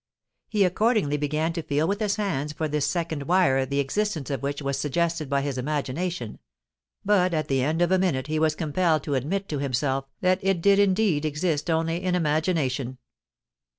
[0.49, 4.41] He accordingly began to feel with his hands for this second wire the existence of
[4.41, 6.39] which was suggested by his imagination;
[7.05, 10.39] but at the end of a minute he was compelled to admit to himself that
[10.41, 12.97] it did indeed exist only in imagination.